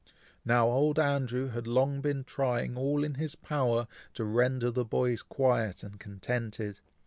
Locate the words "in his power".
3.03-3.87